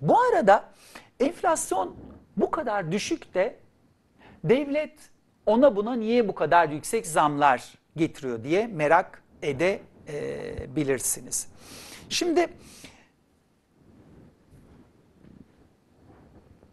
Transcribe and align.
Bu 0.00 0.20
arada 0.20 0.64
enflasyon 1.20 1.96
bu 2.36 2.50
kadar 2.50 2.92
düşük 2.92 3.34
de 3.34 3.56
devlet 4.44 5.10
ona 5.46 5.76
buna 5.76 5.94
niye 5.94 6.28
bu 6.28 6.34
kadar 6.34 6.68
yüksek 6.68 7.06
zamlar 7.06 7.74
getiriyor 7.96 8.44
diye 8.44 8.66
merak 8.66 9.22
edebilirsiniz. 9.42 11.48
Şimdi 12.08 12.48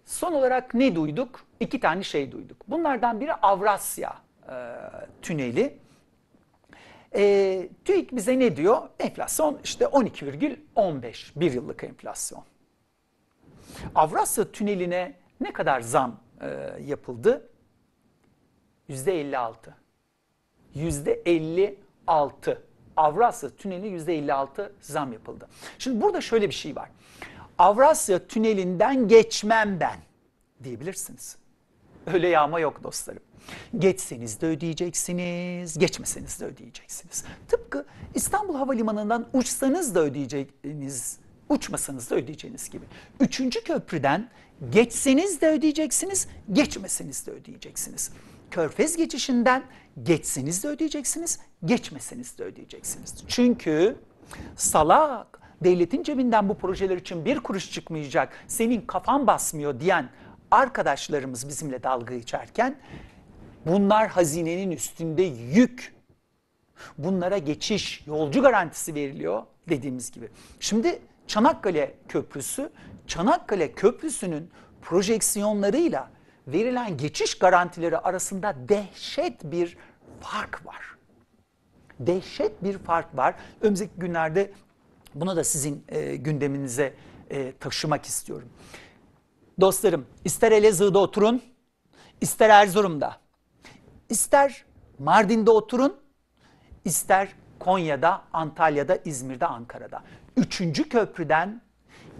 son 0.05 0.33
olarak 0.33 0.73
ne 0.73 0.95
duyduk? 0.95 1.45
İki 1.59 1.79
tane 1.79 2.03
şey 2.03 2.31
duyduk. 2.31 2.57
Bunlardan 2.67 3.21
biri 3.21 3.33
Avrasya 3.33 4.15
e, 4.49 4.53
tüneli. 5.21 5.77
E, 7.15 7.69
TÜİK 7.85 8.15
bize 8.15 8.39
ne 8.39 8.57
diyor? 8.57 8.89
Enflasyon 8.99 9.59
işte 9.63 9.85
12,15 9.85 11.39
bir 11.39 11.53
yıllık 11.53 11.83
enflasyon. 11.83 12.43
Avrasya 13.95 14.51
tüneline 14.51 15.15
ne 15.41 15.53
kadar 15.53 15.81
zam 15.81 16.19
e, 16.41 16.47
yapıldı? 16.85 17.49
%56. 18.89 19.55
%56. 20.75 22.57
Avrasya 22.97 23.49
tüneli 23.49 23.87
%56 23.87 24.71
zam 24.81 25.13
yapıldı. 25.13 25.47
Şimdi 25.79 26.01
burada 26.01 26.21
şöyle 26.21 26.49
bir 26.49 26.53
şey 26.53 26.75
var. 26.75 26.89
Avrasya 27.57 28.27
tünelinden 28.27 29.07
geçmem 29.07 29.79
ben 29.79 29.97
diyebilirsiniz. 30.63 31.37
Öyle 32.13 32.27
yağma 32.27 32.59
yok 32.59 32.83
dostlarım. 32.83 33.21
Geçseniz 33.77 34.41
de 34.41 34.45
ödeyeceksiniz, 34.45 35.79
geçmeseniz 35.79 36.41
de 36.41 36.45
ödeyeceksiniz. 36.45 37.25
Tıpkı 37.47 37.85
İstanbul 38.15 38.55
Havalimanı'ndan 38.55 39.27
uçsanız 39.33 39.95
da 39.95 39.99
ödeyeceğiniz, 39.99 41.19
uçmasanız 41.49 42.09
da 42.09 42.15
ödeyeceğiniz 42.15 42.69
gibi. 42.69 42.85
Üçüncü 43.19 43.63
köprüden 43.63 44.29
geçseniz 44.69 45.41
de 45.41 45.49
ödeyeceksiniz, 45.49 46.27
geçmeseniz 46.51 47.27
de 47.27 47.31
ödeyeceksiniz. 47.31 48.11
Körfez 48.51 48.97
geçişinden 48.97 49.63
geçseniz 50.03 50.63
de 50.63 50.67
ödeyeceksiniz, 50.67 51.39
geçmeseniz 51.65 52.37
de 52.37 52.43
ödeyeceksiniz. 52.43 53.15
Çünkü 53.27 53.95
salak 54.55 55.39
devletin 55.63 56.03
cebinden 56.03 56.49
bu 56.49 56.57
projeler 56.57 56.97
için 56.97 57.25
bir 57.25 57.39
kuruş 57.39 57.71
çıkmayacak, 57.71 58.33
senin 58.47 58.81
kafan 58.81 59.27
basmıyor 59.27 59.79
diyen 59.79 60.09
arkadaşlarımız 60.51 61.47
bizimle 61.47 61.83
dalga 61.83 62.15
geçerken 62.15 62.75
bunlar 63.65 64.07
hazinenin 64.07 64.71
üstünde 64.71 65.23
yük. 65.23 65.95
Bunlara 66.97 67.37
geçiş, 67.37 68.03
yolcu 68.07 68.41
garantisi 68.41 68.95
veriliyor 68.95 69.43
dediğimiz 69.69 70.11
gibi. 70.11 70.29
Şimdi 70.59 70.99
Çanakkale 71.27 71.95
Köprüsü, 72.07 72.71
Çanakkale 73.07 73.71
Köprüsü'nün 73.71 74.51
projeksiyonlarıyla 74.81 76.09
verilen 76.47 76.97
geçiş 76.97 77.37
garantileri 77.39 77.97
arasında 77.97 78.55
dehşet 78.69 79.43
bir 79.43 79.77
fark 80.21 80.65
var. 80.65 80.95
Dehşet 81.99 82.63
bir 82.63 82.77
fark 82.77 83.17
var. 83.17 83.35
Önümüzdeki 83.61 83.93
günlerde 83.97 84.51
bunu 85.15 85.35
da 85.35 85.43
sizin 85.43 85.83
e, 85.87 86.15
gündeminize 86.15 86.93
e, 87.29 87.57
taşımak 87.57 88.05
istiyorum. 88.05 88.49
Dostlarım 89.61 90.05
ister 90.25 90.51
Elazığ'da 90.51 90.99
oturun, 90.99 91.41
ister 92.21 92.49
Erzurum'da, 92.49 93.17
ister 94.09 94.65
Mardin'de 94.99 95.51
oturun, 95.51 95.97
ister 96.85 97.35
Konya'da, 97.65 98.21
Antalya'da, 98.33 98.97
İzmir'de, 99.05 99.45
Ankara'da. 99.45 100.03
Üçüncü 100.37 100.89
köprüden 100.89 101.61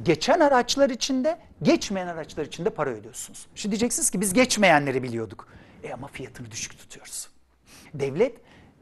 geçen 0.04 0.40
araçlar 0.40 0.90
içinde, 0.90 1.40
geçmeyen 1.62 2.08
araçlar 2.08 2.46
içinde 2.46 2.70
para 2.70 2.90
ödüyorsunuz. 2.90 3.48
Şimdi 3.56 3.72
diyeceksiniz 3.72 4.10
ki 4.10 4.22
biz 4.22 4.34
geçmeyenleri 4.34 5.04
biliyorduk. 5.04 5.48
E 5.84 5.94
ama 5.94 6.08
fiyatını 6.08 6.52
düşük 6.52 6.78
tutuyoruz. 6.80 7.30
Devlet 7.94 8.38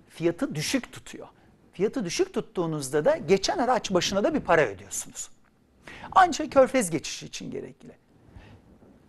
fiyatı 0.09 0.55
düşük 0.55 0.91
tutuyor. 0.91 1.27
Fiyatı 1.73 2.05
düşük 2.05 2.33
tuttuğunuzda 2.33 3.05
da 3.05 3.17
geçen 3.17 3.57
araç 3.57 3.93
başına 3.93 4.23
da 4.23 4.33
bir 4.33 4.39
para 4.39 4.61
ödüyorsunuz. 4.61 5.29
Ancak 6.11 6.51
körfez 6.51 6.89
geçişi 6.89 7.25
için 7.25 7.51
gerekli. 7.51 7.91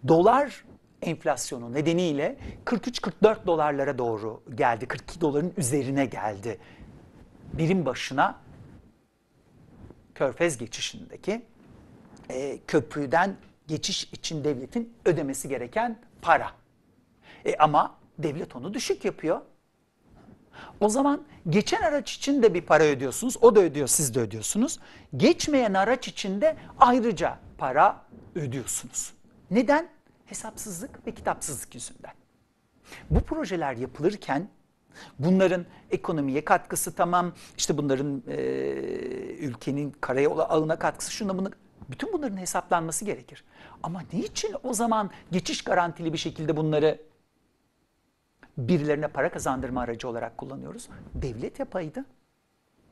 Dolar 0.08 0.64
enflasyonu 1.02 1.72
nedeniyle 1.72 2.36
43-44 2.64 3.46
dolarlara 3.46 3.98
doğru 3.98 4.42
geldi. 4.54 4.86
42 4.86 5.20
doların 5.20 5.52
üzerine 5.56 6.06
geldi. 6.06 6.58
Birim 7.58 7.86
başına 7.86 8.40
körfez 10.14 10.58
geçişindeki 10.58 11.42
e, 12.30 12.58
köprüden 12.66 13.36
geçiş 13.66 14.04
için 14.04 14.44
devletin 14.44 14.94
ödemesi 15.04 15.48
gereken 15.48 15.98
para. 16.22 16.50
E, 17.44 17.56
ama 17.56 17.96
devlet 18.18 18.56
onu 18.56 18.74
düşük 18.74 19.04
yapıyor. 19.04 19.40
O 20.80 20.88
zaman 20.88 21.22
geçen 21.48 21.82
araç 21.82 22.12
için 22.12 22.42
de 22.42 22.54
bir 22.54 22.62
para 22.62 22.84
ödüyorsunuz. 22.84 23.36
O 23.40 23.56
da 23.56 23.60
ödüyor, 23.60 23.86
siz 23.86 24.14
de 24.14 24.20
ödüyorsunuz. 24.20 24.78
Geçmeyen 25.16 25.74
araç 25.74 26.08
için 26.08 26.40
de 26.40 26.56
ayrıca 26.78 27.38
para 27.58 28.02
ödüyorsunuz. 28.34 29.12
Neden? 29.50 29.88
Hesapsızlık 30.26 31.06
ve 31.06 31.14
kitapsızlık 31.14 31.74
yüzünden. 31.74 32.12
Bu 33.10 33.20
projeler 33.20 33.76
yapılırken 33.76 34.48
bunların 35.18 35.66
ekonomiye 35.90 36.44
katkısı 36.44 36.94
tamam, 36.94 37.32
işte 37.56 37.78
bunların 37.78 38.22
e, 38.28 38.36
ülkenin 39.38 39.90
karayolu 40.00 40.42
ağına 40.42 40.78
katkısı 40.78 41.12
şuna 41.12 41.38
bunu 41.38 41.50
bütün 41.90 42.12
bunların 42.12 42.36
hesaplanması 42.36 43.04
gerekir. 43.04 43.44
Ama 43.82 44.02
niçin 44.12 44.56
o 44.62 44.74
zaman 44.74 45.10
geçiş 45.30 45.64
garantili 45.64 46.12
bir 46.12 46.18
şekilde 46.18 46.56
bunları 46.56 46.98
birilerine 48.58 49.08
para 49.08 49.30
kazandırma 49.30 49.80
aracı 49.80 50.08
olarak 50.08 50.38
kullanıyoruz? 50.38 50.88
Devlet 51.14 51.58
yapaydı. 51.58 52.04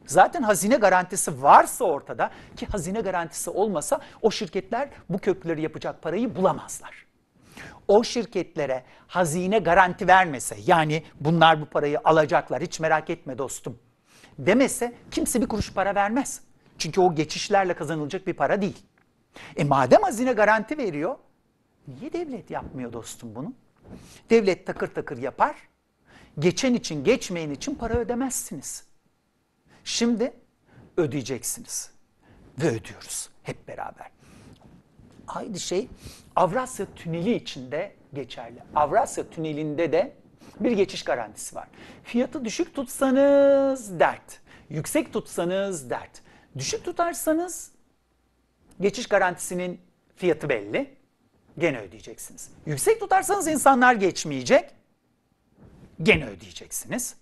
Zaten 0.06 0.42
hazine 0.42 0.76
garantisi 0.76 1.42
varsa 1.42 1.84
ortada 1.84 2.30
ki 2.56 2.66
hazine 2.66 3.00
garantisi 3.00 3.50
olmasa 3.50 4.00
o 4.22 4.30
şirketler 4.30 4.88
bu 5.08 5.18
köprüleri 5.18 5.62
yapacak 5.62 6.02
parayı 6.02 6.36
bulamazlar. 6.36 7.06
O 7.92 8.04
şirketlere 8.04 8.84
hazine 9.06 9.58
garanti 9.58 10.08
vermese 10.08 10.56
yani 10.66 11.02
bunlar 11.20 11.60
bu 11.60 11.66
parayı 11.66 12.00
alacaklar 12.04 12.62
hiç 12.62 12.80
merak 12.80 13.10
etme 13.10 13.38
dostum 13.38 13.78
demese 14.38 14.94
kimse 15.10 15.40
bir 15.40 15.46
kuruş 15.46 15.72
para 15.72 15.94
vermez. 15.94 16.40
Çünkü 16.78 17.00
o 17.00 17.14
geçişlerle 17.14 17.74
kazanılacak 17.74 18.26
bir 18.26 18.32
para 18.32 18.62
değil. 18.62 18.82
E 19.56 19.64
madem 19.64 20.02
hazine 20.02 20.32
garanti 20.32 20.78
veriyor, 20.78 21.16
niye 21.88 22.12
devlet 22.12 22.50
yapmıyor 22.50 22.92
dostum 22.92 23.34
bunu? 23.34 23.54
Devlet 24.30 24.66
takır 24.66 24.94
takır 24.94 25.18
yapar, 25.18 25.56
geçen 26.38 26.74
için 26.74 27.04
geçmeyen 27.04 27.50
için 27.50 27.74
para 27.74 27.94
ödemezsiniz. 27.94 28.84
Şimdi 29.84 30.32
ödeyeceksiniz 30.96 31.90
ve 32.58 32.68
ödüyoruz 32.68 33.28
hep 33.42 33.68
beraber. 33.68 34.21
Aynı 35.34 35.60
şey 35.60 35.88
Avrasya 36.36 36.86
Tüneli 36.96 37.34
içinde 37.34 37.94
geçerli. 38.14 38.58
Avrasya 38.74 39.30
Tüneli'nde 39.30 39.92
de 39.92 40.16
bir 40.60 40.72
geçiş 40.72 41.04
garantisi 41.04 41.56
var. 41.56 41.68
Fiyatı 42.04 42.44
düşük 42.44 42.74
tutsanız 42.74 44.00
dert, 44.00 44.40
yüksek 44.70 45.12
tutsanız 45.12 45.90
dert. 45.90 46.22
Düşük 46.58 46.84
tutarsanız 46.84 47.72
geçiş 48.80 49.06
garantisinin 49.06 49.80
fiyatı 50.16 50.48
belli. 50.48 50.96
Gene 51.58 51.80
ödeyeceksiniz. 51.80 52.50
Yüksek 52.66 53.00
tutarsanız 53.00 53.46
insanlar 53.48 53.94
geçmeyecek. 53.94 54.70
Gene 56.02 56.26
ödeyeceksiniz. 56.26 57.14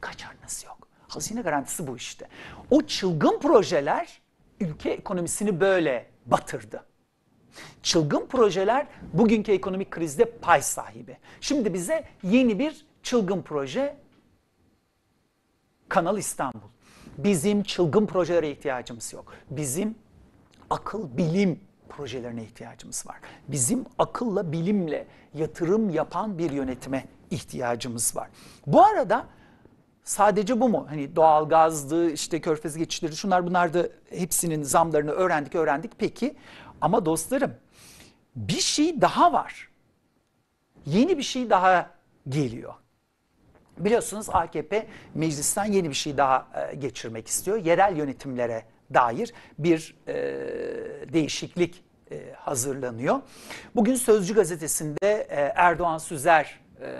Kaçarınız 0.00 0.64
yok. 0.66 0.88
Hazine 1.08 1.40
garantisi 1.40 1.86
bu 1.86 1.96
işte. 1.96 2.28
O 2.70 2.82
çılgın 2.82 3.40
projeler 3.40 4.20
ülke 4.60 4.90
ekonomisini 4.90 5.60
böyle 5.60 6.10
batırdı. 6.26 6.84
Çılgın 7.82 8.26
projeler 8.26 8.86
bugünkü 9.12 9.52
ekonomik 9.52 9.90
krizde 9.90 10.24
pay 10.24 10.62
sahibi. 10.62 11.16
Şimdi 11.40 11.74
bize 11.74 12.04
yeni 12.22 12.58
bir 12.58 12.86
çılgın 13.02 13.42
proje 13.42 13.96
Kanal 15.88 16.18
İstanbul. 16.18 16.68
Bizim 17.18 17.62
çılgın 17.62 18.06
projelere 18.06 18.50
ihtiyacımız 18.50 19.12
yok. 19.12 19.34
Bizim 19.50 19.94
akıl 20.70 21.16
bilim 21.16 21.60
projelerine 21.88 22.42
ihtiyacımız 22.42 23.06
var. 23.06 23.16
Bizim 23.48 23.84
akılla 23.98 24.52
bilimle 24.52 25.06
yatırım 25.34 25.90
yapan 25.90 26.38
bir 26.38 26.50
yönetime 26.50 27.06
ihtiyacımız 27.30 28.16
var. 28.16 28.28
Bu 28.66 28.84
arada 28.84 29.26
sadece 30.04 30.60
bu 30.60 30.68
mu? 30.68 30.86
Hani 30.88 31.16
doğalgazdı, 31.16 32.10
işte 32.10 32.40
körfez 32.40 32.76
geçişleri, 32.76 33.16
şunlar 33.16 33.46
bunlar 33.46 33.74
da 33.74 33.88
hepsinin 34.10 34.62
zamlarını 34.62 35.10
öğrendik 35.10 35.54
öğrendik. 35.54 35.92
Peki 35.98 36.34
ama 36.84 37.06
dostlarım 37.06 37.54
bir 38.36 38.60
şey 38.60 39.00
daha 39.00 39.32
var. 39.32 39.68
Yeni 40.86 41.18
bir 41.18 41.22
şey 41.22 41.50
daha 41.50 41.90
geliyor. 42.28 42.74
Biliyorsunuz 43.78 44.26
AKP 44.28 44.86
meclisten 45.14 45.64
yeni 45.64 45.88
bir 45.88 45.94
şey 45.94 46.16
daha 46.16 46.48
e, 46.54 46.74
geçirmek 46.74 47.28
istiyor. 47.28 47.56
Yerel 47.56 47.96
yönetimlere 47.96 48.64
dair 48.94 49.32
bir 49.58 49.96
e, 50.08 50.14
değişiklik 51.12 51.84
e, 52.10 52.32
hazırlanıyor. 52.32 53.20
Bugün 53.74 53.94
Sözcü 53.94 54.34
gazetesinde 54.34 55.26
e, 55.30 55.52
Erdoğan 55.54 55.98
Süzer 55.98 56.60
e, 56.80 56.90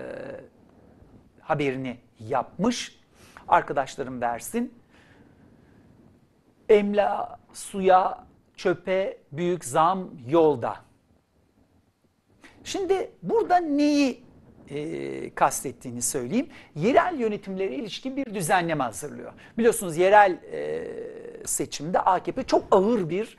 haberini 1.41 1.97
yapmış. 2.21 3.01
Arkadaşlarım 3.49 4.21
versin. 4.21 4.75
Emla, 6.69 7.39
suya, 7.53 8.25
çöpe 8.57 9.19
büyük 9.33 9.65
zam 9.65 10.11
yolda. 10.29 10.77
Şimdi 12.65 13.11
burada 13.23 13.57
neyi 13.57 14.25
e, 14.71 15.35
kastettiğini 15.35 16.03
söyleyeyim. 16.03 16.49
Yerel 16.75 17.19
yönetimlere 17.19 17.75
ilişkin 17.75 18.17
bir 18.17 18.35
düzenleme 18.35 18.85
hazırlıyor. 18.85 19.33
Biliyorsunuz 19.59 19.97
yerel 19.97 20.33
e, 20.53 20.87
seçimde 21.45 22.01
AKP 22.01 22.43
çok 22.43 22.65
ağır 22.71 23.11
bir 23.11 23.37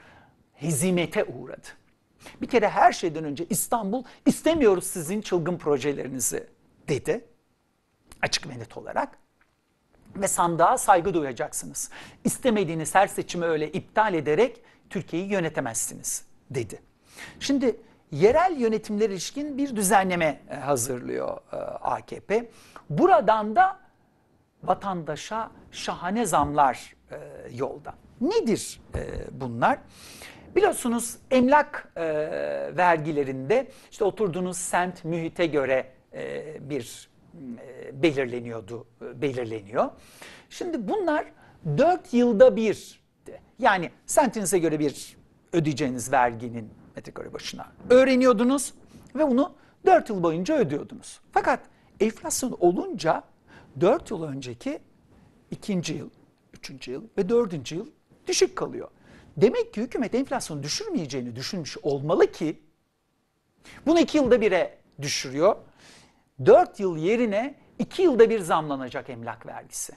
hezimete 0.54 1.24
uğradı. 1.24 1.68
Bir 2.42 2.48
kere 2.48 2.70
her 2.70 2.92
şeyden 2.92 3.24
önce 3.24 3.46
İstanbul 3.50 4.04
istemiyoruz 4.26 4.84
sizin 4.84 5.22
çılgın 5.22 5.58
projelerinizi 5.58 6.48
dedi. 6.88 7.26
Açık 8.22 8.50
ve 8.50 8.60
net 8.60 8.78
olarak. 8.78 9.18
Ve 10.16 10.28
sandığa 10.28 10.78
saygı 10.78 11.14
duyacaksınız. 11.14 11.90
İstemediğiniz 12.24 12.96
her 12.96 13.08
seçimi 13.08 13.46
öyle 13.46 13.72
iptal 13.72 14.14
ederek 14.14 14.62
Türkiye'yi 14.90 15.32
yönetemezsiniz 15.32 16.26
dedi. 16.50 16.82
Şimdi 17.40 17.76
yerel 18.12 18.58
yönetimler 18.60 19.10
ilişkin 19.10 19.58
bir 19.58 19.76
düzenleme 19.76 20.40
e, 20.50 20.56
hazırlıyor 20.56 21.38
e, 21.54 21.56
AKP. 21.56 22.50
Buradan 22.90 23.56
da 23.56 23.80
vatandaşa 24.64 25.52
şahane 25.72 26.26
zamlar 26.26 26.96
e, 27.12 27.18
yolda. 27.56 27.94
Nedir 28.22 28.82
bunlar? 29.32 29.80
Biliyorsunuz 30.56 31.18
emlak 31.32 31.92
vergilerinde 32.78 33.68
işte 33.92 34.04
oturduğunuz 34.04 34.58
semt 34.58 35.06
mühite 35.06 35.46
göre 35.46 35.92
bir 36.60 37.10
belirleniyordu, 37.94 38.88
belirleniyor. 39.02 39.90
Şimdi 40.50 40.88
bunlar 40.88 41.26
4 41.78 42.14
yılda 42.14 42.56
bir 42.56 43.05
yani 43.60 43.92
semtinize 44.06 44.60
göre 44.60 44.80
bir 44.80 45.18
ödeyeceğiniz 45.54 46.12
verginin 46.12 46.70
metrekare 46.96 47.34
başına 47.34 47.72
öğreniyordunuz 47.90 48.74
ve 49.16 49.28
bunu 49.28 49.56
4 49.86 50.10
yıl 50.10 50.24
boyunca 50.24 50.58
ödüyordunuz. 50.58 51.20
Fakat 51.32 51.60
enflasyon 52.00 52.58
olunca 52.60 53.24
4 53.82 54.12
yıl 54.12 54.24
önceki 54.24 54.80
ikinci 55.52 55.94
yıl, 55.94 56.10
üçüncü 56.54 56.92
yıl 56.92 57.04
ve 57.18 57.30
dördüncü 57.30 57.76
yıl 57.76 57.88
düşük 58.28 58.56
kalıyor. 58.56 58.88
Demek 59.38 59.74
ki 59.74 59.82
hükümet 59.82 60.16
enflasyonu 60.16 60.64
düşürmeyeceğini 60.64 61.36
düşünmüş 61.36 61.78
olmalı 61.78 62.32
ki 62.32 62.62
bunu 63.86 64.00
iki 64.00 64.18
yılda 64.18 64.42
bire 64.42 64.78
düşürüyor. 65.02 65.56
Dört 66.46 66.80
yıl 66.80 66.98
yerine 66.98 67.56
iki 67.80 68.02
yılda 68.02 68.30
bir 68.30 68.40
zamlanacak 68.40 69.10
emlak 69.10 69.46
vergisi. 69.46 69.94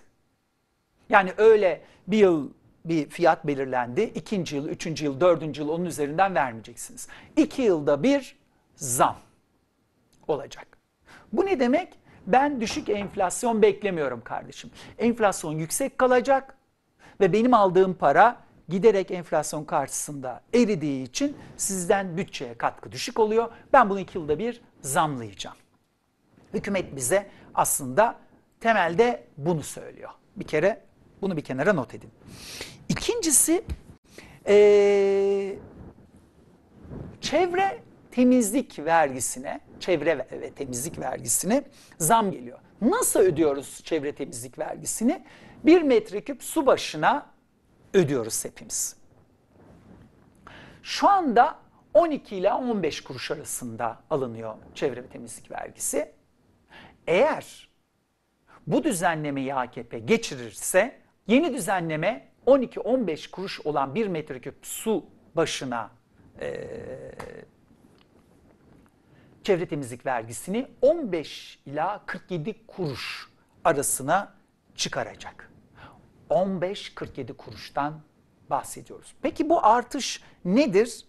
Yani 1.08 1.32
öyle 1.36 1.84
bir 2.06 2.18
yıl 2.18 2.50
bir 2.88 3.08
fiyat 3.08 3.46
belirlendi. 3.46 4.02
İkinci 4.02 4.56
yıl, 4.56 4.68
üçüncü 4.68 5.04
yıl, 5.04 5.20
dördüncü 5.20 5.62
yıl 5.62 5.68
onun 5.68 5.84
üzerinden 5.84 6.34
vermeyeceksiniz. 6.34 7.08
İki 7.36 7.62
yılda 7.62 8.02
bir 8.02 8.36
zam 8.76 9.16
olacak. 10.28 10.78
Bu 11.32 11.46
ne 11.46 11.60
demek? 11.60 11.98
Ben 12.26 12.60
düşük 12.60 12.88
enflasyon 12.88 13.62
beklemiyorum 13.62 14.20
kardeşim. 14.20 14.70
Enflasyon 14.98 15.52
yüksek 15.52 15.98
kalacak 15.98 16.56
ve 17.20 17.32
benim 17.32 17.54
aldığım 17.54 17.94
para 17.94 18.36
giderek 18.68 19.10
enflasyon 19.10 19.64
karşısında 19.64 20.40
eridiği 20.54 21.02
için 21.02 21.36
sizden 21.56 22.16
bütçeye 22.16 22.54
katkı 22.54 22.92
düşük 22.92 23.20
oluyor. 23.20 23.50
Ben 23.72 23.90
bunu 23.90 24.00
iki 24.00 24.18
yılda 24.18 24.38
bir 24.38 24.60
zamlayacağım. 24.82 25.56
Hükümet 26.54 26.96
bize 26.96 27.30
aslında 27.54 28.16
temelde 28.60 29.24
bunu 29.36 29.62
söylüyor. 29.62 30.10
Bir 30.36 30.44
kere 30.44 30.87
bunu 31.22 31.36
bir 31.36 31.42
kenara 31.42 31.72
not 31.72 31.94
edin. 31.94 32.10
İkincisi 32.88 33.64
ee, 34.46 35.56
çevre 37.20 37.82
temizlik 38.10 38.78
vergisine, 38.78 39.60
çevre 39.80 40.18
ve 40.18 40.50
temizlik 40.50 40.98
vergisine 40.98 41.64
zam 41.98 42.30
geliyor. 42.30 42.58
Nasıl 42.80 43.20
ödüyoruz 43.20 43.80
çevre 43.84 44.14
temizlik 44.14 44.58
vergisini? 44.58 45.24
Bir 45.64 45.82
metreküp 45.82 46.42
su 46.42 46.66
başına 46.66 47.26
ödüyoruz 47.94 48.44
hepimiz. 48.44 48.96
Şu 50.82 51.08
anda 51.08 51.58
12 51.94 52.36
ile 52.36 52.52
15 52.52 53.00
kuruş 53.00 53.30
arasında 53.30 54.00
alınıyor 54.10 54.54
çevre 54.74 55.02
ve 55.02 55.06
temizlik 55.06 55.50
vergisi. 55.50 56.12
Eğer 57.06 57.68
bu 58.66 58.84
düzenlemeyi 58.84 59.54
AKP 59.54 59.98
geçirirse 59.98 61.00
yeni 61.28 61.54
düzenleme 61.54 62.28
12-15 62.46 63.30
kuruş 63.30 63.60
olan 63.60 63.94
bir 63.94 64.06
metreküp 64.06 64.54
su 64.62 65.04
başına 65.36 65.90
e, 66.40 66.68
çevre 69.42 69.66
temizlik 69.68 70.06
vergisini 70.06 70.68
15 70.82 71.58
ila 71.66 72.02
47 72.06 72.66
kuruş 72.66 73.28
arasına 73.64 74.34
çıkaracak. 74.74 75.52
15-47 76.30 77.32
kuruştan 77.32 78.00
bahsediyoruz. 78.50 79.14
Peki 79.22 79.48
bu 79.48 79.66
artış 79.66 80.22
nedir? 80.44 81.04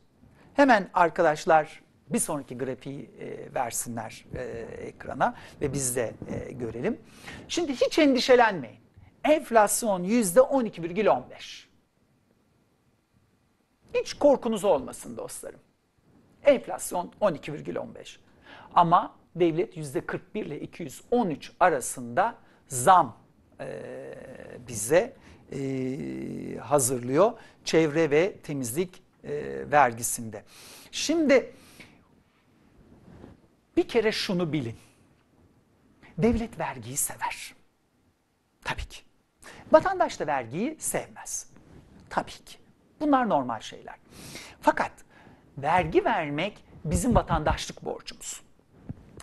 Hemen 0.53 0.89
arkadaşlar 0.93 1.81
bir 2.09 2.19
sonraki 2.19 2.57
grafiği 2.57 3.09
e, 3.19 3.53
versinler 3.55 4.25
e, 4.35 4.41
ekrana 4.87 5.35
ve 5.61 5.73
biz 5.73 5.95
de 5.95 6.13
e, 6.29 6.51
görelim. 6.51 6.99
Şimdi 7.47 7.73
hiç 7.73 7.99
endişelenmeyin. 7.99 8.79
Enflasyon 9.23 10.03
yüzde 10.03 10.39
12,15. 10.39 11.65
Hiç 13.93 14.13
korkunuz 14.13 14.63
olmasın 14.63 15.17
dostlarım. 15.17 15.59
Enflasyon 16.43 17.13
12,15. 17.21 18.17
Ama 18.75 19.15
devlet 19.35 19.77
yüzde 19.77 20.05
41 20.05 20.45
ile 20.45 20.59
213 20.61 21.51
arasında 21.59 22.35
zam 22.67 23.17
e, 23.59 23.83
bize 24.67 25.15
e, 25.51 26.57
hazırlıyor. 26.57 27.31
Çevre 27.65 28.11
ve 28.11 28.37
temizlik 28.37 29.03
e, 29.23 29.31
vergisinde. 29.71 30.43
Şimdi 30.91 31.53
bir 33.77 33.87
kere 33.87 34.11
şunu 34.11 34.53
bilin. 34.53 34.75
Devlet 36.17 36.59
vergiyi 36.59 36.97
sever. 36.97 37.58
Vatandaş 39.71 40.19
da 40.19 40.27
vergiyi 40.27 40.75
sevmez. 40.79 41.49
Tabii 42.09 42.31
ki. 42.31 42.57
Bunlar 42.99 43.29
normal 43.29 43.59
şeyler. 43.59 43.95
Fakat 44.61 44.91
vergi 45.57 46.05
vermek 46.05 46.63
bizim 46.85 47.15
vatandaşlık 47.15 47.85
borcumuz. 47.85 48.41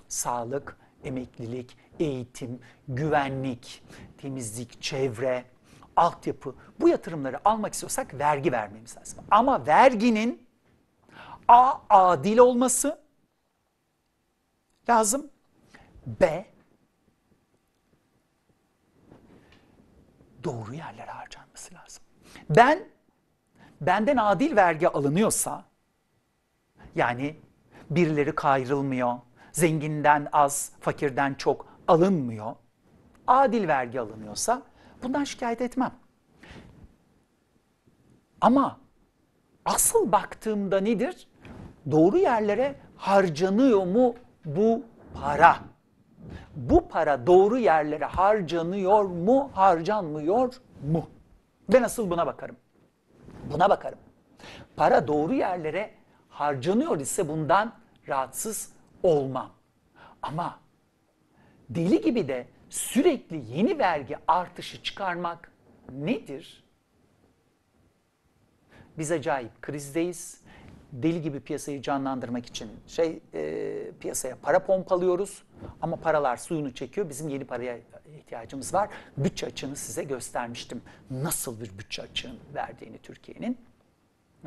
Sağlık, 0.08 0.76
emeklilik, 1.04 1.76
eğitim, 2.00 2.60
güvenlik, 2.88 3.82
temizlik, 4.18 4.82
çevre, 4.82 5.44
altyapı 5.96 6.54
bu 6.80 6.88
yatırımları 6.88 7.48
almak 7.48 7.72
istiyorsak 7.72 8.14
vergi 8.14 8.52
vermemiz 8.52 8.96
lazım. 8.96 9.24
Ama 9.30 9.66
verginin 9.66 10.46
A 11.48 11.74
adil 11.90 12.38
olması 12.38 13.00
lazım. 14.88 15.30
B 16.06 16.46
doğru 20.46 20.74
yerlere 20.74 21.10
harcanması 21.10 21.74
lazım. 21.74 22.02
Ben 22.50 22.78
benden 23.80 24.16
adil 24.16 24.56
vergi 24.56 24.88
alınıyorsa 24.88 25.64
yani 26.94 27.36
birileri 27.90 28.34
kayrılmıyor, 28.34 29.14
zenginden 29.52 30.28
az, 30.32 30.72
fakirden 30.80 31.34
çok 31.34 31.66
alınmıyor. 31.88 32.54
Adil 33.26 33.68
vergi 33.68 34.00
alınıyorsa 34.00 34.62
bundan 35.02 35.24
şikayet 35.24 35.60
etmem. 35.60 35.92
Ama 38.40 38.80
asıl 39.64 40.12
baktığımda 40.12 40.80
nedir? 40.80 41.28
Doğru 41.90 42.18
yerlere 42.18 42.74
harcanıyor 42.96 43.86
mu 43.86 44.14
bu 44.44 44.82
para? 45.14 45.56
Bu 46.56 46.88
para 46.88 47.26
doğru 47.26 47.58
yerlere 47.58 48.04
harcanıyor 48.04 49.04
mu, 49.04 49.50
harcanmıyor 49.54 50.54
mu? 50.92 51.08
Ben 51.72 51.82
asıl 51.82 52.10
buna 52.10 52.26
bakarım. 52.26 52.56
Buna 53.52 53.70
bakarım. 53.70 53.98
Para 54.76 55.08
doğru 55.08 55.34
yerlere 55.34 55.94
harcanıyor 56.28 57.00
ise 57.00 57.28
bundan 57.28 57.72
rahatsız 58.08 58.72
olmam. 59.02 59.50
Ama 60.22 60.60
deli 61.70 62.00
gibi 62.00 62.28
de 62.28 62.46
sürekli 62.70 63.56
yeni 63.56 63.78
vergi 63.78 64.16
artışı 64.28 64.82
çıkarmak 64.82 65.52
nedir? 65.92 66.64
Biz 68.98 69.12
acayip 69.12 69.62
krizdeyiz. 69.62 70.40
Deli 71.02 71.22
gibi 71.22 71.40
piyasayı 71.40 71.82
canlandırmak 71.82 72.46
için 72.46 72.70
şey 72.86 73.20
e, 73.34 73.90
piyasaya 74.00 74.36
para 74.42 74.66
pompalıyoruz 74.66 75.42
ama 75.82 75.96
paralar 75.96 76.36
suyunu 76.36 76.74
çekiyor. 76.74 77.08
Bizim 77.08 77.28
yeni 77.28 77.44
paraya 77.44 77.78
ihtiyacımız 78.18 78.74
var. 78.74 78.88
Bütçe 79.16 79.46
açığını 79.46 79.76
size 79.76 80.04
göstermiştim. 80.04 80.82
Nasıl 81.10 81.60
bir 81.60 81.78
bütçe 81.78 82.02
açığını 82.02 82.38
verdiğini 82.54 82.98
Türkiye'nin 82.98 83.58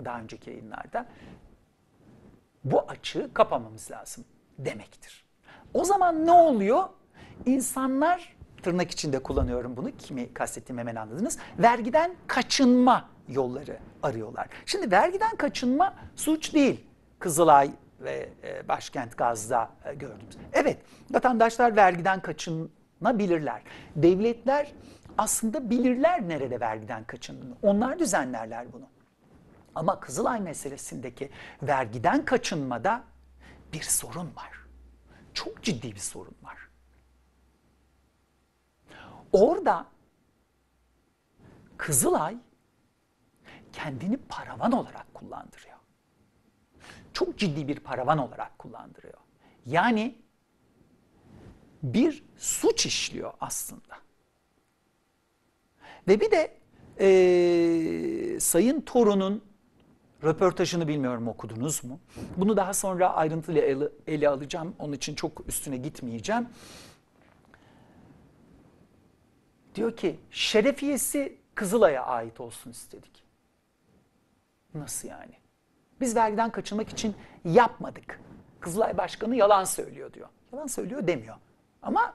daha 0.06 0.20
önceki 0.20 0.50
yayınlarda. 0.50 1.06
Bu 2.64 2.82
açığı 2.82 3.34
kapamamız 3.34 3.92
lazım 3.92 4.26
demektir. 4.60 5.26
O 5.74 5.84
zaman 5.84 6.26
ne 6.26 6.32
oluyor? 6.32 6.84
İnsanlar 7.46 8.36
tırnak 8.64 8.92
içinde 8.92 9.20
kullanıyorum 9.20 9.78
bunu. 9.78 9.98
Kimi 9.98 10.34
kastettiğimi 10.34 10.80
hemen 10.80 10.96
anladınız. 10.96 11.38
Vergiden 11.60 12.16
kaçınma 12.28 13.10
yolları 13.30 13.78
arıyorlar. 14.04 14.48
Şimdi 14.66 14.92
vergiden 14.92 15.36
kaçınma 15.36 15.94
suç 16.16 16.54
değil. 16.54 16.86
Kızılay 17.20 17.72
ve 18.00 18.30
e, 18.44 18.68
Başkent 18.68 19.18
Gaz'da 19.18 19.70
e, 19.86 19.94
gördüğümüz. 19.94 20.38
Evet, 20.54 20.78
vatandaşlar 21.12 21.76
vergiden 21.76 22.20
kaçınabilirler. 22.20 23.62
Devletler 23.96 24.74
aslında 25.18 25.70
bilirler 25.70 26.30
nerede 26.30 26.60
vergiden 26.60 27.04
kaçındığını. 27.04 27.56
Onlar 27.62 28.00
düzenlerler 28.00 28.74
bunu. 28.74 28.86
Ama 29.76 30.00
Kızılay 30.00 30.40
meselesindeki 30.40 31.30
vergiden 31.64 32.26
kaçınmada 32.26 33.04
bir 33.74 33.82
sorun 33.82 34.36
var. 34.36 34.52
Çok 35.34 35.64
ciddi 35.64 35.92
bir 35.92 36.00
sorun 36.00 36.36
var. 36.44 36.58
Orada 39.32 39.86
Kızılay 41.78 42.38
kendini 43.74 44.18
paravan 44.18 44.72
olarak 44.72 45.14
kullandırıyor. 45.14 45.78
Çok 47.14 47.38
ciddi 47.38 47.68
bir 47.68 47.80
paravan 47.80 48.18
olarak 48.18 48.60
kullandırıyor. 48.60 49.18
Yani 49.66 50.16
bir 51.84 52.24
suç 52.38 52.86
işliyor 52.86 53.34
aslında. 53.40 53.96
Ve 56.08 56.20
bir 56.20 56.32
de 56.32 56.58
e, 57.00 58.40
Sayın 58.40 58.82
Torun'un 58.82 59.44
röportajını 60.24 60.88
bilmiyorum 60.88 61.28
okudunuz 61.28 61.84
mu? 61.84 62.00
Bunu 62.38 62.58
daha 62.58 62.74
sonra 62.74 63.14
ayrıntılı 63.14 63.60
ele, 63.60 63.90
ele 64.08 64.30
alacağım. 64.30 64.76
Onun 64.80 64.94
için 64.94 65.16
çok 65.16 65.48
üstüne 65.48 65.78
gitmeyeceğim. 65.78 66.48
Diyor 69.76 69.96
ki 69.96 70.20
şerefiyesi 70.32 71.38
Kızılay'a 71.56 72.06
ait 72.06 72.40
olsun 72.40 72.72
istedik. 72.72 73.29
Nasıl 74.74 75.08
yani? 75.08 75.34
Biz 76.02 76.16
vergiden 76.16 76.50
kaçınmak 76.50 76.90
için 76.90 77.16
yapmadık. 77.46 78.20
Kızılay 78.60 78.98
Başkanı 78.98 79.36
yalan 79.36 79.64
söylüyor 79.64 80.14
diyor. 80.14 80.30
Yalan 80.54 80.68
söylüyor 80.68 81.08
demiyor. 81.08 81.36
Ama 81.82 82.14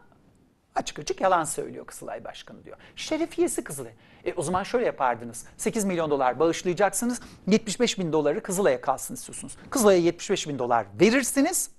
açık 0.74 0.98
açık 0.98 1.20
yalan 1.20 1.44
söylüyor 1.44 1.86
Kızılay 1.86 2.24
Başkanı 2.24 2.64
diyor. 2.64 2.76
Şerefiyesi 2.96 3.64
Kızılay. 3.64 3.92
E 4.24 4.34
o 4.34 4.42
zaman 4.42 4.62
şöyle 4.62 4.86
yapardınız. 4.86 5.46
8 5.56 5.84
milyon 5.84 6.10
dolar 6.10 6.38
bağışlayacaksınız. 6.38 7.20
75 7.46 7.98
bin 7.98 8.12
doları 8.12 8.42
Kızılay'a 8.42 8.80
kalsın 8.80 9.14
istiyorsunuz. 9.14 9.56
Kızılay'a 9.70 9.98
75 9.98 10.48
bin 10.48 10.58
dolar 10.58 10.86
verirsiniz. 11.00 11.70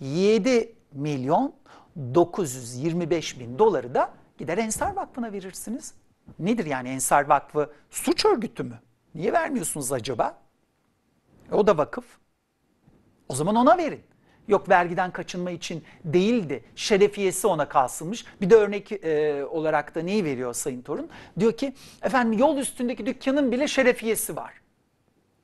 7 0.00 0.76
milyon 0.92 1.54
925 2.14 3.38
bin 3.38 3.58
doları 3.58 3.94
da 3.94 4.10
gider 4.38 4.58
Ensar 4.58 4.96
Vakfı'na 4.96 5.32
verirsiniz. 5.32 5.94
Nedir 6.38 6.66
yani 6.66 6.88
Ensar 6.88 7.28
Vakfı 7.28 7.72
suç 7.90 8.24
örgütü 8.24 8.62
mü? 8.62 8.78
Niye 9.14 9.32
vermiyorsunuz 9.32 9.92
acaba? 9.92 10.38
E, 11.52 11.54
o 11.54 11.66
da 11.66 11.78
vakıf. 11.78 12.04
O 13.28 13.34
zaman 13.34 13.56
ona 13.56 13.78
verin. 13.78 14.02
Yok 14.48 14.68
vergiden 14.68 15.10
kaçınma 15.10 15.50
için 15.50 15.84
değildi. 16.04 16.64
Şerefiyesi 16.76 17.46
ona 17.46 17.68
kalsınmış. 17.68 18.24
Bir 18.40 18.50
de 18.50 18.54
örnek 18.54 18.92
e, 18.92 19.44
olarak 19.44 19.94
da 19.94 20.02
neyi 20.02 20.24
veriyor 20.24 20.54
Sayın 20.54 20.82
Torun? 20.82 21.08
Diyor 21.40 21.52
ki 21.52 21.74
efendim 22.02 22.38
yol 22.38 22.58
üstündeki 22.58 23.06
dükkanın 23.06 23.52
bile 23.52 23.68
şerefiyesi 23.68 24.36
var. 24.36 24.54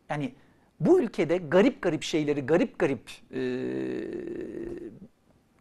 Yani 0.08 0.34
bu 0.80 1.00
ülkede 1.00 1.36
garip 1.36 1.82
garip 1.82 2.02
şeyleri 2.02 2.46
garip 2.46 2.78
garip 2.78 3.10
e, 3.34 3.40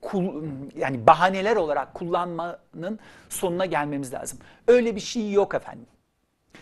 kul, 0.01 0.44
yani 0.75 1.08
bahaneler 1.08 1.56
olarak 1.56 1.94
kullanmanın 1.94 3.00
sonuna 3.29 3.65
gelmemiz 3.65 4.13
lazım. 4.13 4.39
Öyle 4.68 4.96
bir 4.96 5.01
şey 5.01 5.32
yok 5.32 5.56
efendim. 5.56 5.88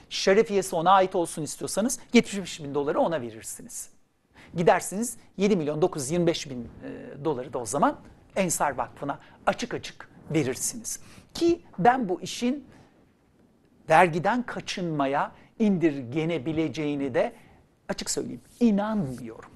Şerefiyesi 0.10 0.76
ona 0.76 0.92
ait 0.92 1.16
olsun 1.16 1.44
istiyorsanız 1.44 2.00
75 2.14 2.64
bin 2.64 2.76
doları 2.76 3.00
ona 3.00 3.22
verirsiniz. 3.22 3.90
Gidersiniz 4.56 5.18
7 5.38 5.56
milyon 5.56 5.82
925 5.82 6.50
bin 6.50 6.64
e, 6.64 7.26
doları 7.26 7.54
da 7.54 7.60
o 7.60 7.66
zaman 7.66 8.00
Ensar 8.36 8.78
Vakfı'na 8.78 9.20
açık 9.46 9.74
açık 9.74 10.10
verirsiniz. 10.32 11.00
Ki 11.34 11.62
ben 11.80 12.10
bu 12.10 12.22
işin 12.22 12.68
vergiden 13.90 14.44
kaçınmaya 14.44 15.32
indirgenebileceğini 15.60 17.14
de 17.14 17.34
açık 17.90 18.10
söyleyeyim 18.10 18.42
inanmıyorum. 18.60 19.50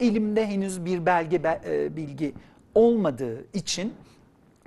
Elimde 0.00 0.46
henüz 0.46 0.84
bir 0.84 1.06
belge 1.06 1.60
e, 1.64 1.96
bilgi 1.96 2.34
olmadığı 2.74 3.46
için 3.52 3.94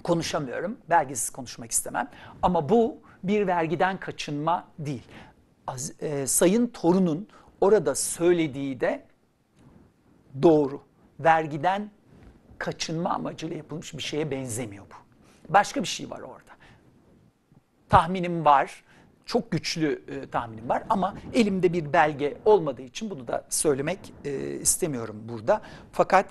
konuşamıyorum. 0.03 0.77
Belgesiz 0.89 1.29
konuşmak 1.29 1.71
istemem. 1.71 2.09
Ama 2.41 2.69
bu 2.69 2.97
bir 3.23 3.47
vergiden 3.47 3.99
kaçınma 3.99 4.67
değil. 4.79 5.03
Az, 5.67 5.93
e, 5.99 6.27
Sayın 6.27 6.67
Torun'un 6.67 7.27
orada 7.61 7.95
söylediği 7.95 8.79
de 8.81 9.05
doğru. 10.43 10.81
Vergiden 11.19 11.91
kaçınma 12.57 13.09
amacıyla 13.09 13.57
yapılmış 13.57 13.93
bir 13.93 14.03
şeye 14.03 14.31
benzemiyor 14.31 14.85
bu. 14.85 14.95
Başka 15.53 15.81
bir 15.81 15.87
şey 15.87 16.09
var 16.09 16.19
orada. 16.19 16.51
Tahminim 17.89 18.45
var. 18.45 18.83
Çok 19.25 19.51
güçlü 19.51 20.03
e, 20.07 20.29
tahminim 20.29 20.69
var 20.69 20.83
ama 20.89 21.15
elimde 21.33 21.73
bir 21.73 21.93
belge 21.93 22.37
olmadığı 22.45 22.81
için 22.81 23.09
bunu 23.09 23.27
da 23.27 23.45
söylemek 23.49 23.99
e, 24.25 24.31
istemiyorum 24.59 25.15
burada. 25.29 25.61
Fakat 25.91 26.25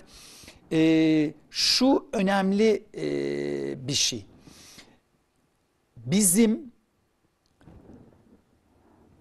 e, 0.72 1.34
şu 1.50 2.06
önemli 2.12 2.84
e, 2.94 3.88
bir 3.88 3.92
şey. 3.92 4.26
Bizim 5.96 6.72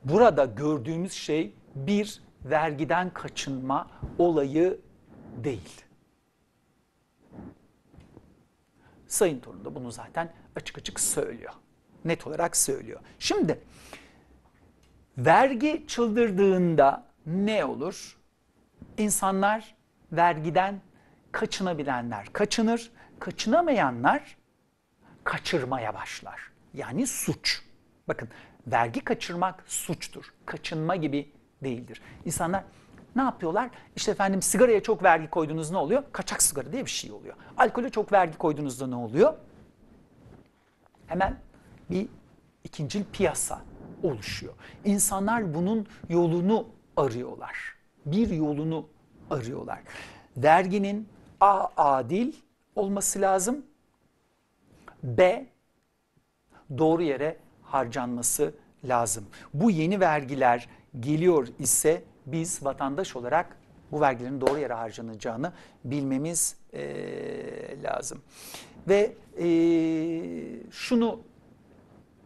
burada 0.04 0.46
gördüğümüz 0.46 1.14
şey 1.14 1.54
bir 1.76 2.22
vergiden 2.46 3.14
kaçınma 3.14 3.88
olayı 4.18 4.80
değil. 5.44 5.82
Sayın 9.08 9.40
Torun 9.40 9.66
da 9.66 9.76
bunu 9.76 9.92
zaten 9.92 10.34
açık 10.56 10.78
açık 10.78 11.00
söylüyor. 11.00 11.54
Net 12.06 12.28
olarak 12.28 12.58
söylüyor. 12.58 13.00
Şimdi 13.20 13.60
vergi 15.18 15.86
çıldırdığında 15.88 17.06
ne 17.26 17.66
olur? 17.66 18.18
İnsanlar 18.98 19.76
vergiden 20.12 20.82
kaçınabilenler 21.34 22.25
kaçınır, 22.34 22.92
kaçınamayanlar 23.20 24.38
kaçırmaya 25.24 25.94
başlar. 25.94 26.40
Yani 26.74 27.08
suç. 27.08 27.62
Bakın 28.08 28.30
vergi 28.68 29.04
kaçırmak 29.04 29.63
suçtur. 29.68 30.34
Kaçınma 30.46 30.96
gibi 30.96 31.32
değildir. 31.63 32.02
İnsanlar 32.25 32.63
ne 33.16 33.22
yapıyorlar? 33.22 33.70
İşte 33.96 34.12
efendim 34.12 34.42
sigaraya 34.42 34.84
çok 34.84 35.04
vergi 35.04 35.30
koydunuz 35.30 35.72
ne 35.72 35.78
oluyor? 35.78 36.04
Kaçak 36.12 36.44
sigara 36.44 36.72
diye 36.72 36.86
bir 36.86 36.90
şey 36.90 37.12
oluyor. 37.12 37.36
Alkole 37.58 37.90
çok 37.90 38.12
vergi 38.12 38.38
koyduğunuzda 38.38 38.88
ne 38.88 38.96
oluyor? 38.96 39.34
Hemen 41.08 41.38
bir 41.90 42.08
ikincil 42.63 43.04
piyasa 43.13 43.62
oluşuyor. 44.04 44.54
İnsanlar 44.86 45.54
bunun 45.54 45.88
yolunu 46.10 46.68
arıyorlar. 46.98 47.75
Bir 48.06 48.30
yolunu 48.30 48.88
arıyorlar. 49.30 49.80
Verginin 50.38 51.08
A 51.44 51.68
adil 51.78 52.34
olması 52.76 53.22
lazım. 53.22 53.66
B 55.04 55.46
doğru 56.78 57.04
yere 57.04 57.38
harcanması 57.62 58.54
lazım. 58.86 59.26
Bu 59.54 59.72
yeni 59.72 60.00
vergiler 60.00 60.70
geliyor 61.00 61.48
ise 61.60 62.04
biz 62.26 62.66
vatandaş 62.66 63.16
olarak 63.16 63.58
bu 63.92 64.02
vergilerin 64.02 64.42
doğru 64.42 64.60
yere 64.60 64.74
harcanacağını 64.74 65.54
bilmemiz 65.84 66.56
e, 66.74 66.84
lazım. 67.84 68.22
Ve 68.88 69.14
e, 69.40 69.48
şunu 70.72 71.20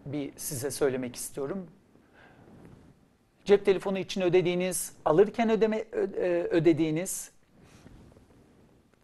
bir 0.05 0.31
size 0.35 0.71
söylemek 0.71 1.15
istiyorum. 1.15 1.67
Cep 3.45 3.65
telefonu 3.65 3.97
için 3.97 4.21
ödediğiniz, 4.21 4.93
alırken 5.05 5.49
ödeme 5.49 5.83
ödediğiniz 6.51 7.36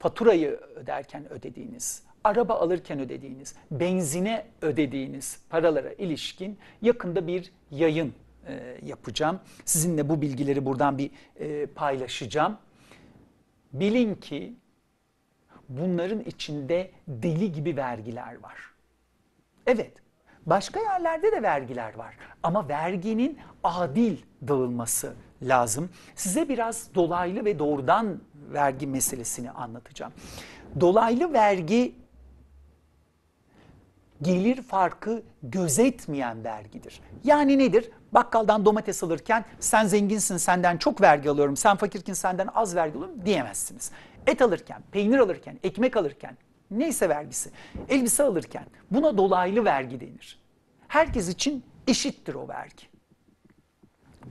faturayı 0.04 0.60
öderken 0.76 1.34
ödediğiniz, 1.34 2.04
araba 2.24 2.54
alırken 2.54 3.00
ödediğiniz, 3.00 3.56
benzine 3.72 4.46
ödediğiniz 4.62 5.42
paralara 5.50 5.94
ilişkin 5.94 6.58
yakında 6.82 7.28
bir 7.28 7.52
yayın 7.72 8.14
e, 8.48 8.78
yapacağım. 8.86 9.40
Sizinle 9.66 10.10
bu 10.10 10.22
bilgileri 10.22 10.66
buradan 10.66 10.98
bir 10.98 11.12
e, 11.40 11.66
paylaşacağım. 11.66 12.58
Bilin 13.74 14.16
ki 14.16 14.56
bunların 15.70 16.20
içinde 16.20 16.92
deli 17.08 17.52
gibi 17.52 17.78
vergiler 17.78 18.40
var. 18.44 18.58
Evet, 19.68 19.94
başka 20.46 20.80
yerlerde 20.80 21.32
de 21.32 21.44
vergiler 21.44 21.96
var 21.96 22.18
ama 22.44 22.70
verginin 22.70 23.40
adil 23.64 24.18
dağılması 24.48 25.14
lazım. 25.42 25.90
Size 26.16 26.50
biraz 26.50 26.96
dolaylı 26.96 27.46
ve 27.46 27.60
doğrudan 27.60 28.20
vergi 28.54 28.88
meselesini 28.88 29.52
anlatacağım. 29.52 30.14
Dolaylı 30.80 31.34
vergi 31.34 31.96
gelir 34.22 34.62
farkı 34.62 35.24
gözetmeyen 35.44 36.44
vergidir. 36.44 37.02
Yani 37.24 37.58
nedir? 37.58 37.92
Bakkaldan 38.12 38.66
domates 38.66 39.04
alırken 39.04 39.46
sen 39.60 39.86
zenginsin 39.86 40.38
senden 40.38 40.78
çok 40.78 41.02
vergi 41.02 41.30
alıyorum, 41.30 41.58
sen 41.58 41.78
fakirkin 41.78 42.14
senden 42.14 42.50
az 42.56 42.76
vergi 42.76 42.98
alıyorum 42.98 43.26
diyemezsiniz. 43.26 43.92
Et 44.28 44.42
alırken, 44.42 44.84
peynir 44.92 45.20
alırken, 45.20 45.60
ekmek 45.64 45.98
alırken, 45.98 46.38
neyse 46.72 47.10
vergisi, 47.10 47.52
elbise 47.90 48.24
alırken 48.24 48.66
buna 48.92 49.18
dolaylı 49.18 49.66
vergi 49.66 50.00
denir. 50.00 50.40
Herkes 50.88 51.30
için 51.30 51.64
eşittir 51.88 52.34
o 52.34 52.48
vergi. 52.48 52.84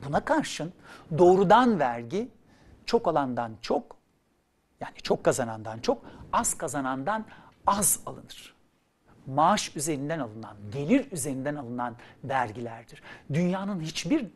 Buna 0.06 0.24
karşın 0.24 0.72
doğrudan 1.18 1.78
vergi 1.78 2.28
çok 2.86 3.08
alandan 3.08 3.52
çok, 3.62 3.96
yani 4.82 4.96
çok 5.02 5.24
kazanandan 5.24 5.78
çok, 5.78 6.04
az 6.32 6.54
kazanandan 6.58 7.24
az 7.66 8.00
alınır 8.06 8.52
maaş 9.26 9.76
üzerinden 9.76 10.18
alınan, 10.18 10.56
gelir 10.72 11.12
üzerinden 11.12 11.54
alınan 11.54 11.96
vergilerdir. 12.24 13.02
Dünyanın 13.32 13.80
hiçbir 13.80 14.26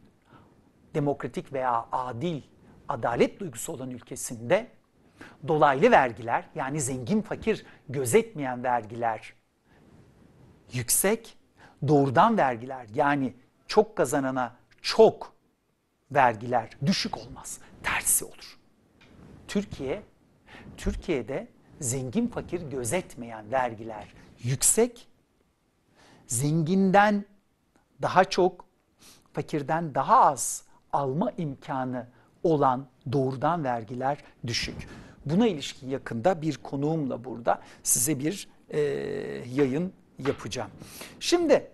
demokratik 0.94 1.52
veya 1.52 1.86
adil, 1.92 2.42
adalet 2.88 3.40
duygusu 3.40 3.72
olan 3.72 3.90
ülkesinde 3.90 4.70
dolaylı 5.48 5.90
vergiler 5.90 6.44
yani 6.54 6.80
zengin 6.80 7.22
fakir 7.22 7.66
gözetmeyen 7.88 8.64
vergiler 8.64 9.34
yüksek, 10.72 11.38
doğrudan 11.88 12.36
vergiler 12.36 12.86
yani 12.94 13.34
çok 13.66 13.96
kazanana 13.96 14.56
çok 14.82 15.32
vergiler 16.10 16.70
düşük 16.86 17.18
olmaz. 17.18 17.60
Tersi 17.82 18.24
olur. 18.24 18.58
Türkiye, 19.48 20.02
Türkiye'de 20.76 21.48
zengin 21.80 22.26
fakir 22.26 22.60
gözetmeyen 22.60 23.52
vergiler 23.52 24.08
yüksek, 24.42 25.08
zenginden 26.26 27.24
daha 28.02 28.24
çok, 28.24 28.64
fakirden 29.32 29.94
daha 29.94 30.20
az 30.20 30.64
alma 30.92 31.32
imkanı 31.38 32.06
olan 32.42 32.86
doğrudan 33.12 33.64
vergiler 33.64 34.18
düşük. 34.46 34.88
Buna 35.26 35.46
ilişkin 35.46 35.88
yakında 35.88 36.42
bir 36.42 36.56
konuğumla 36.56 37.24
burada 37.24 37.62
size 37.82 38.18
bir 38.18 38.48
e, 38.70 38.80
yayın 39.54 39.92
yapacağım. 40.18 40.70
Şimdi 41.20 41.70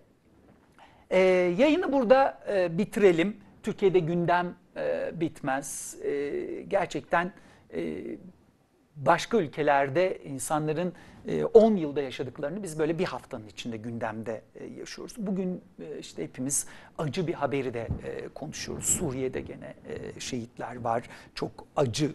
e, 1.11 1.19
yayını 1.59 1.93
burada 1.93 2.41
e, 2.49 2.79
bitirelim. 2.79 3.37
Türkiye'de 3.63 3.99
gündem 3.99 4.55
e, 4.77 5.11
bitmez. 5.21 5.97
E, 6.03 6.63
gerçekten 6.69 7.33
e, 7.75 8.03
başka 8.97 9.37
ülkelerde 9.37 10.19
insanların 10.25 10.93
10 11.55 11.77
yılda 11.77 12.03
yaşadıklarını 12.03 12.63
biz 12.63 12.79
böyle 12.79 12.99
bir 12.99 13.05
haftanın 13.05 13.49
içinde 13.49 13.77
gündemde 13.77 14.43
yaşıyoruz. 14.79 15.15
Bugün 15.19 15.65
işte 16.01 16.23
hepimiz 16.23 16.67
acı 16.99 17.27
bir 17.27 17.35
haberi 17.35 17.75
de 17.75 17.89
konuşuyoruz. 18.35 18.85
Suriye'de 18.85 19.41
gene 19.41 19.75
şehitler 20.19 20.77
var. 20.77 21.03
Çok 21.35 21.67
acı 21.77 22.13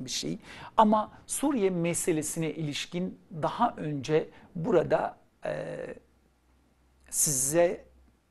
bir 0.00 0.10
şey. 0.10 0.38
Ama 0.76 1.12
Suriye 1.26 1.70
meselesine 1.70 2.50
ilişkin 2.50 3.18
daha 3.42 3.74
önce 3.76 4.28
burada 4.54 5.16
size 7.10 7.84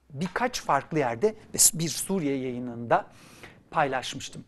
birkaç 0.10 0.62
farklı 0.62 1.00
yerde 1.00 1.36
bir 1.74 1.90
Suriye 1.90 2.38
yayınında 2.38 3.06
paylaşmıştım. 3.74 4.46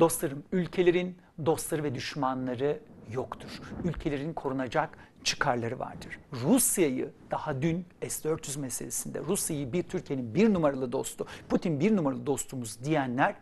Dostlarım, 0.00 0.44
ülkelerin 0.52 1.16
dostları 1.46 1.84
ve 1.84 1.94
düşmanları 1.94 2.80
yoktur. 3.10 3.60
Ülkelerin 3.84 4.32
korunacak 4.32 4.98
çıkarları 5.24 5.78
vardır. 5.78 6.18
Rusya'yı 6.32 7.12
daha 7.30 7.62
dün 7.62 7.86
S-400 8.08 8.58
meselesinde 8.58 9.20
Rusya'yı 9.20 9.72
bir 9.72 9.82
Türkiye'nin 9.82 10.34
bir 10.34 10.54
numaralı 10.54 10.92
dostu, 10.92 11.26
Putin 11.48 11.80
bir 11.80 11.96
numaralı 11.96 12.26
dostumuz 12.26 12.84
diyenler 12.84 13.34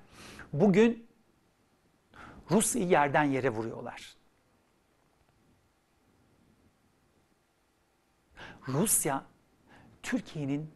bugün 0.52 1.06
Rusya'yı 2.50 2.88
yerden 2.88 3.24
yere 3.24 3.50
vuruyorlar. 3.50 4.14
Rusya 8.68 9.24
Türkiye'nin 10.02 10.70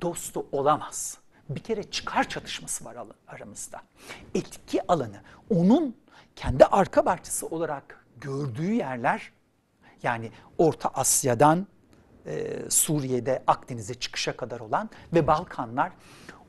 dostu 0.00 0.46
olamaz. 0.52 1.18
Bir 1.50 1.60
kere 1.60 1.90
çıkar 1.90 2.28
çatışması 2.28 2.84
var 2.84 2.96
aramızda. 3.28 3.80
Etki 4.34 4.86
alanı, 4.86 5.20
onun 5.50 5.96
kendi 6.36 6.64
arka 6.64 7.06
bahçesi 7.06 7.46
olarak 7.46 8.06
gördüğü 8.20 8.72
yerler 8.72 9.32
yani 10.02 10.32
Orta 10.58 10.88
Asya'dan 10.88 11.66
e, 12.26 12.60
Suriye'de 12.70 13.42
Akdeniz'e 13.46 13.94
çıkışa 13.94 14.36
kadar 14.36 14.60
olan 14.60 14.90
ve 15.14 15.26
Balkanlar 15.26 15.92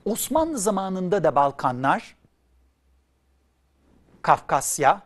Osmanlı 0.05 0.59
zamanında 0.59 1.23
da 1.23 1.35
Balkanlar 1.35 2.15
Kafkasya 4.21 5.01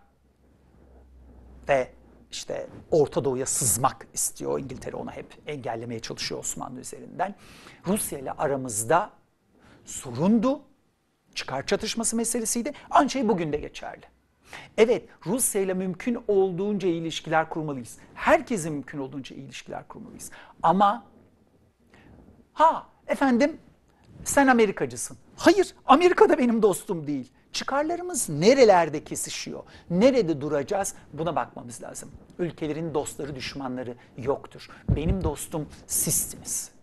ve 1.69 1.91
işte 2.31 2.67
Orta 2.91 3.25
Doğu'ya 3.25 3.45
sızmak 3.45 4.07
istiyor. 4.13 4.59
İngiltere 4.59 4.95
ona 4.95 5.11
hep 5.11 5.37
engellemeye 5.47 5.99
çalışıyor 5.99 6.39
Osmanlı 6.39 6.79
üzerinden. 6.79 7.35
Rusya 7.87 8.19
ile 8.19 8.31
aramızda 8.31 9.11
sorundu. 9.85 10.61
Çıkar 11.35 11.65
çatışması 11.65 12.15
meselesiydi. 12.15 12.73
Aynı 12.89 13.09
şey 13.09 13.27
bugün 13.27 13.53
de 13.53 13.57
geçerli. 13.57 14.05
Evet 14.77 15.09
Rusya 15.25 15.61
ile 15.61 15.73
mümkün 15.73 16.23
olduğunca 16.27 16.89
ilişkiler 16.89 17.49
kurmalıyız. 17.49 17.97
Herkesin 18.13 18.73
mümkün 18.73 18.99
olduğunca 18.99 19.35
ilişkiler 19.35 19.87
kurmalıyız. 19.87 20.31
Ama 20.63 21.03
ha 22.53 22.87
efendim 23.07 23.57
sen 24.23 24.47
Amerikacısın. 24.47 25.17
Hayır 25.35 25.75
Amerika 25.85 26.29
da 26.29 26.37
benim 26.37 26.61
dostum 26.61 27.07
değil. 27.07 27.31
Çıkarlarımız 27.53 28.29
nerelerde 28.29 29.03
kesişiyor? 29.03 29.63
Nerede 29.89 30.41
duracağız? 30.41 30.95
Buna 31.13 31.35
bakmamız 31.35 31.83
lazım. 31.83 32.11
Ülkelerin 32.39 32.93
dostları, 32.93 33.35
düşmanları 33.35 33.95
yoktur. 34.17 34.69
Benim 34.89 35.23
dostum 35.23 35.69
sizsiniz. 35.87 36.74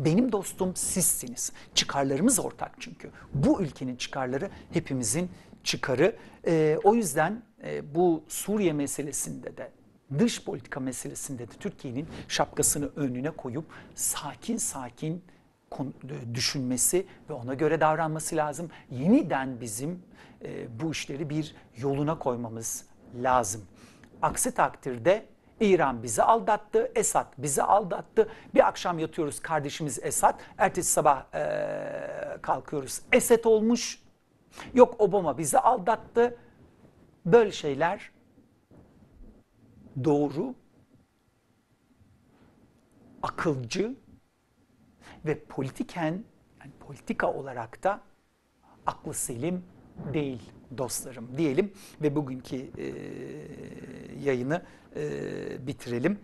Benim 0.00 0.32
dostum 0.32 0.76
sizsiniz. 0.76 1.52
Çıkarlarımız 1.74 2.40
ortak 2.40 2.72
çünkü. 2.80 3.10
Bu 3.34 3.62
ülkenin 3.62 3.96
çıkarları 3.96 4.50
hepimizin 4.72 5.30
çıkarı. 5.64 6.16
E, 6.46 6.78
o 6.84 6.94
yüzden 6.94 7.42
e, 7.64 7.94
bu 7.94 8.24
Suriye 8.28 8.72
meselesinde 8.72 9.56
de 9.56 9.70
dış 10.18 10.44
politika 10.44 10.80
meselesinde 10.80 11.48
de 11.48 11.52
Türkiye'nin 11.60 12.08
şapkasını 12.28 12.90
önüne 12.96 13.30
koyup 13.30 13.64
sakin 13.94 14.56
sakin 14.56 15.24
düşünmesi 16.34 17.06
ve 17.30 17.32
ona 17.32 17.54
göre 17.54 17.80
davranması 17.80 18.36
lazım. 18.36 18.70
Yeniden 18.90 19.60
bizim 19.60 20.02
e, 20.44 20.80
bu 20.80 20.90
işleri 20.90 21.30
bir 21.30 21.54
yoluna 21.76 22.18
koymamız 22.18 22.84
lazım. 23.22 23.64
Aksi 24.22 24.54
takdirde 24.54 25.26
İran 25.60 26.02
bizi 26.02 26.22
aldattı, 26.22 26.92
Esad 26.94 27.32
bizi 27.38 27.62
aldattı. 27.62 28.28
Bir 28.54 28.68
akşam 28.68 28.98
yatıyoruz 28.98 29.40
kardeşimiz 29.40 29.98
Esad, 30.02 30.40
ertesi 30.58 30.92
sabah 30.92 31.34
e, 31.34 32.38
kalkıyoruz 32.42 33.02
Esed 33.12 33.44
olmuş. 33.44 34.02
Yok 34.74 34.94
Obama 34.98 35.38
bizi 35.38 35.58
aldattı. 35.58 36.38
Böyle 37.26 37.52
şeyler 37.52 38.10
doğru, 40.04 40.54
akılcı 43.22 43.94
ve 45.24 45.44
politiken, 45.44 46.24
yani 46.60 46.72
politika 46.80 47.32
olarak 47.32 47.82
da 47.82 48.00
aklı 48.86 49.14
selim 49.14 49.64
değil 50.14 50.52
dostlarım 50.78 51.38
diyelim 51.38 51.72
ve 52.02 52.16
bugünkü 52.16 52.56
e, 52.56 52.92
yayını 54.24 54.62
e, 54.96 55.66
bitirelim. 55.66 56.18